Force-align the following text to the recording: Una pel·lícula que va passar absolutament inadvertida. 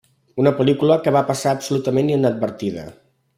Una 0.43 0.53
pel·lícula 0.61 0.97
que 1.07 1.13
va 1.17 1.21
passar 1.27 1.53
absolutament 1.57 2.11
inadvertida. 2.15 2.89